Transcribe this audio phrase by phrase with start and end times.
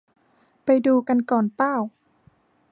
[0.65, 1.81] ไปดูกันก่อนป่าว